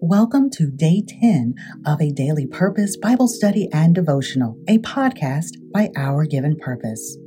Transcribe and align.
Welcome 0.00 0.50
to 0.50 0.70
day 0.70 1.02
10 1.06 1.56
of 1.84 2.00
a 2.00 2.12
daily 2.12 2.46
purpose 2.46 2.96
Bible 2.96 3.26
study 3.26 3.68
and 3.72 3.96
devotional, 3.96 4.56
a 4.68 4.78
podcast 4.78 5.56
by 5.74 5.90
Our 5.96 6.24
Given 6.24 6.56
Purpose. 6.56 7.18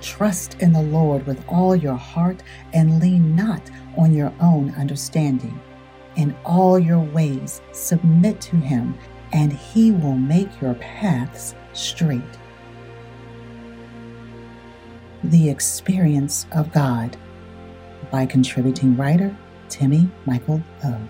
Trust 0.00 0.56
in 0.60 0.72
the 0.72 0.82
Lord 0.82 1.26
with 1.26 1.44
all 1.48 1.76
your 1.76 1.96
heart 1.96 2.42
and 2.72 3.00
lean 3.00 3.36
not 3.36 3.70
on 3.96 4.14
your 4.14 4.32
own 4.40 4.70
understanding. 4.74 5.60
In 6.20 6.36
all 6.44 6.78
your 6.78 6.98
ways, 6.98 7.62
submit 7.72 8.42
to 8.42 8.56
him, 8.56 8.94
and 9.32 9.50
he 9.50 9.90
will 9.90 10.16
make 10.16 10.60
your 10.60 10.74
paths 10.74 11.54
straight. 11.72 12.20
The 15.24 15.48
Experience 15.48 16.44
of 16.52 16.70
God 16.72 17.16
by 18.10 18.26
contributing 18.26 18.98
writer 18.98 19.34
Timmy 19.70 20.10
Michael 20.26 20.62
O. 20.84 21.00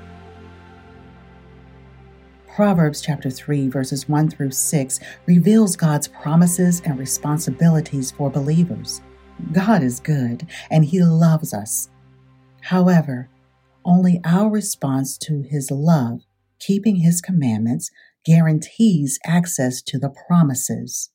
Proverbs 2.55 3.01
chapter 3.01 3.31
3, 3.31 3.67
verses 3.67 4.09
1 4.09 4.31
through 4.31 4.53
6 4.53 5.01
reveals 5.27 5.75
God's 5.75 6.07
promises 6.07 6.83
and 6.85 6.97
responsibilities 6.97 8.13
for 8.13 8.31
believers. 8.31 9.01
God 9.51 9.83
is 9.83 9.99
good 9.99 10.47
and 10.71 10.85
He 10.85 11.03
loves 11.03 11.53
us. 11.53 11.91
However, 12.61 13.29
only 13.85 14.21
our 14.25 14.51
response 14.51 15.19
to 15.19 15.43
His 15.43 15.71
love, 15.71 16.21
keeping 16.59 16.97
His 16.97 17.21
commandments, 17.21 17.91
guarantees 18.25 19.19
access 19.25 19.83
to 19.83 19.99
the 19.99 20.13
promises. 20.27 21.11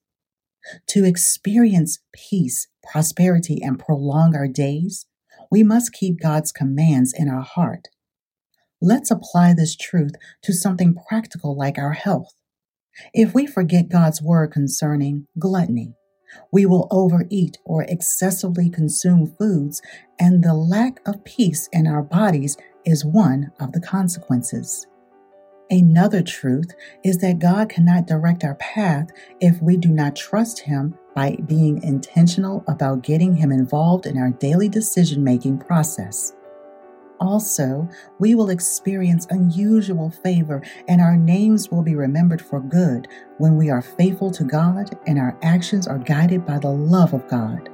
To 0.87 1.05
experience 1.05 1.99
peace, 2.13 2.67
prosperity, 2.83 3.59
and 3.61 3.79
prolong 3.79 4.35
our 4.35 4.47
days, 4.47 5.05
we 5.51 5.63
must 5.63 5.93
keep 5.93 6.19
God's 6.19 6.51
commands 6.51 7.13
in 7.15 7.29
our 7.29 7.43
heart. 7.43 7.89
Let's 8.81 9.11
apply 9.11 9.53
this 9.53 9.75
truth 9.75 10.13
to 10.43 10.53
something 10.53 10.95
practical 11.07 11.55
like 11.55 11.77
our 11.77 11.93
health. 11.93 12.33
If 13.13 13.33
we 13.33 13.45
forget 13.45 13.89
God's 13.89 14.21
word 14.21 14.51
concerning 14.51 15.27
gluttony, 15.37 15.93
we 16.51 16.65
will 16.65 16.87
overeat 16.91 17.57
or 17.63 17.83
excessively 17.83 18.69
consume 18.69 19.27
foods, 19.27 19.81
and 20.19 20.43
the 20.43 20.53
lack 20.53 20.99
of 21.07 21.23
peace 21.23 21.69
in 21.71 21.87
our 21.87 22.03
bodies 22.03 22.57
is 22.85 23.05
one 23.05 23.51
of 23.59 23.71
the 23.71 23.81
consequences. 23.81 24.87
Another 25.69 26.21
truth 26.21 26.75
is 27.03 27.17
that 27.19 27.39
God 27.39 27.69
cannot 27.69 28.05
direct 28.05 28.43
our 28.43 28.55
path 28.55 29.09
if 29.41 29.59
we 29.61 29.77
do 29.77 29.89
not 29.89 30.15
trust 30.15 30.59
Him 30.59 30.95
by 31.15 31.37
being 31.47 31.81
intentional 31.81 32.63
about 32.67 33.01
getting 33.01 33.35
Him 33.35 33.51
involved 33.51 34.05
in 34.05 34.17
our 34.17 34.29
daily 34.29 34.69
decision 34.69 35.23
making 35.23 35.57
process. 35.57 36.33
Also, 37.19 37.87
we 38.19 38.35
will 38.35 38.49
experience 38.49 39.27
unusual 39.29 40.09
favor 40.09 40.61
and 40.87 41.01
our 41.01 41.15
names 41.15 41.69
will 41.69 41.83
be 41.83 41.95
remembered 41.95 42.41
for 42.41 42.59
good 42.59 43.07
when 43.37 43.55
we 43.55 43.69
are 43.69 43.81
faithful 43.81 44.31
to 44.31 44.43
God 44.43 44.97
and 45.07 45.17
our 45.17 45.37
actions 45.41 45.87
are 45.87 45.97
guided 45.97 46.45
by 46.45 46.59
the 46.59 46.71
love 46.71 47.13
of 47.13 47.27
God. 47.27 47.69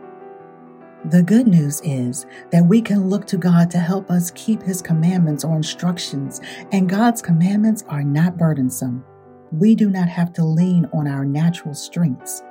The 1.05 1.23
good 1.23 1.47
news 1.47 1.81
is 1.83 2.27
that 2.51 2.65
we 2.65 2.79
can 2.79 3.09
look 3.09 3.25
to 3.27 3.37
God 3.37 3.71
to 3.71 3.79
help 3.79 4.11
us 4.11 4.31
keep 4.35 4.61
His 4.61 4.83
commandments 4.83 5.43
or 5.43 5.55
instructions, 5.55 6.41
and 6.71 6.87
God's 6.87 7.23
commandments 7.23 7.83
are 7.87 8.03
not 8.03 8.37
burdensome. 8.37 9.03
We 9.51 9.73
do 9.73 9.89
not 9.89 10.07
have 10.07 10.31
to 10.33 10.43
lean 10.43 10.87
on 10.93 11.07
our 11.07 11.25
natural 11.25 11.73
strengths. 11.73 12.43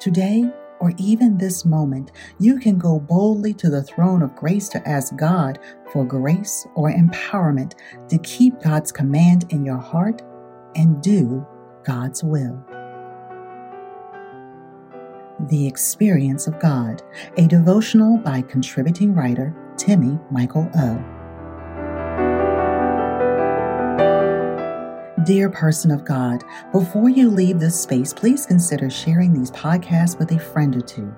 Today, 0.00 0.52
or 0.80 0.92
even 0.96 1.36
this 1.36 1.64
moment, 1.64 2.12
you 2.38 2.58
can 2.58 2.78
go 2.78 2.98
boldly 2.98 3.54
to 3.54 3.70
the 3.70 3.82
throne 3.82 4.22
of 4.22 4.36
grace 4.36 4.68
to 4.70 4.88
ask 4.88 5.16
God 5.16 5.58
for 5.92 6.04
grace 6.04 6.66
or 6.74 6.90
empowerment 6.90 7.74
to 8.08 8.18
keep 8.18 8.60
God's 8.62 8.92
command 8.92 9.46
in 9.50 9.64
your 9.64 9.78
heart 9.78 10.22
and 10.76 11.02
do 11.02 11.46
God's 11.84 12.22
will. 12.22 12.62
The 15.48 15.66
Experience 15.66 16.46
of 16.46 16.58
God, 16.58 17.02
a 17.36 17.46
devotional 17.46 18.18
by 18.18 18.42
contributing 18.42 19.14
writer 19.14 19.54
Timmy 19.76 20.18
Michael 20.30 20.68
O. 20.76 21.17
Dear 25.24 25.50
person 25.50 25.90
of 25.90 26.04
God, 26.04 26.44
before 26.70 27.08
you 27.08 27.28
leave 27.28 27.58
this 27.58 27.80
space, 27.80 28.12
please 28.12 28.46
consider 28.46 28.88
sharing 28.88 29.32
these 29.32 29.50
podcasts 29.50 30.16
with 30.16 30.30
a 30.30 30.38
friend 30.38 30.76
or 30.76 30.80
two. 30.80 31.12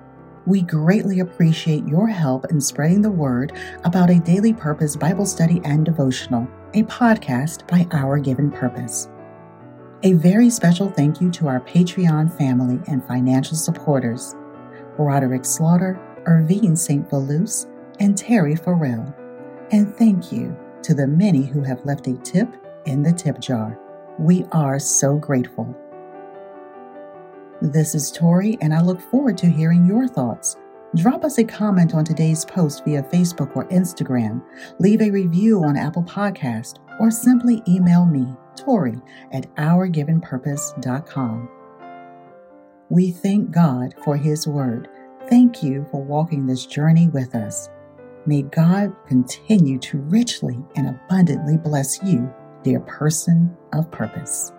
We 0.47 0.63
greatly 0.63 1.19
appreciate 1.19 1.87
your 1.87 2.07
help 2.07 2.45
in 2.49 2.59
spreading 2.59 3.03
the 3.03 3.11
word 3.11 3.53
about 3.83 4.09
a 4.09 4.19
daily 4.19 4.53
purpose 4.53 4.95
Bible 4.95 5.27
study 5.27 5.61
and 5.65 5.85
devotional, 5.85 6.47
a 6.73 6.81
podcast 6.83 7.67
by 7.67 7.85
Our 7.95 8.17
Given 8.17 8.49
Purpose. 8.49 9.07
A 10.01 10.13
very 10.13 10.49
special 10.49 10.89
thank 10.89 11.21
you 11.21 11.29
to 11.33 11.47
our 11.47 11.61
Patreon 11.61 12.35
family 12.35 12.79
and 12.87 13.05
financial 13.05 13.55
supporters 13.55 14.35
Broderick 14.97 15.45
Slaughter, 15.45 15.99
Irvine 16.25 16.75
St. 16.75 17.07
Valus, 17.07 17.67
and 17.99 18.17
Terry 18.17 18.55
Farrell. 18.55 19.13
And 19.69 19.95
thank 19.95 20.31
you 20.31 20.57
to 20.81 20.95
the 20.95 21.05
many 21.05 21.45
who 21.45 21.61
have 21.61 21.85
left 21.85 22.07
a 22.07 22.17
tip 22.17 22.49
in 22.87 23.03
the 23.03 23.13
tip 23.13 23.39
jar. 23.39 23.77
We 24.19 24.45
are 24.51 24.77
so 24.79 25.15
grateful. 25.15 25.75
This 27.61 27.95
is 27.95 28.11
Tori, 28.11 28.57
and 28.61 28.73
I 28.73 28.81
look 28.81 28.99
forward 28.99 29.37
to 29.39 29.49
hearing 29.49 29.85
your 29.85 30.07
thoughts. 30.07 30.57
Drop 30.95 31.23
us 31.23 31.37
a 31.37 31.43
comment 31.43 31.95
on 31.95 32.03
today's 32.03 32.43
post 32.43 32.83
via 32.83 33.03
Facebook 33.03 33.55
or 33.55 33.65
Instagram, 33.69 34.43
leave 34.79 35.01
a 35.01 35.09
review 35.09 35.63
on 35.63 35.77
Apple 35.77 36.03
Podcast, 36.03 36.79
or 36.99 37.09
simply 37.09 37.63
email 37.67 38.05
me, 38.05 38.27
Tori, 38.57 38.99
at 39.31 39.53
ourgivenpurpose.com. 39.55 41.49
We 42.89 43.11
thank 43.11 43.51
God 43.51 43.93
for 44.03 44.17
His 44.17 44.45
Word. 44.47 44.89
Thank 45.29 45.63
you 45.63 45.85
for 45.91 46.03
walking 46.03 46.45
this 46.45 46.65
journey 46.65 47.07
with 47.07 47.35
us. 47.35 47.69
May 48.25 48.41
God 48.41 48.93
continue 49.07 49.79
to 49.79 49.99
richly 49.99 50.59
and 50.75 50.89
abundantly 50.89 51.57
bless 51.57 52.03
you, 52.03 52.33
dear 52.63 52.79
person 52.81 53.55
of 53.73 53.89
purpose. 53.91 54.51